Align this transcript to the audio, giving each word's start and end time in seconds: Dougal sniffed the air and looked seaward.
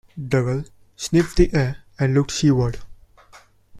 Dougal 0.19 0.63
sniffed 0.95 1.37
the 1.37 1.53
air 1.53 1.83
and 1.99 2.15
looked 2.15 2.31
seaward. 2.31 2.79